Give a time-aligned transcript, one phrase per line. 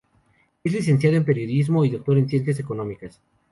[0.63, 3.21] Es licenciado en Periodismo y doctor en Ciencias Económicas.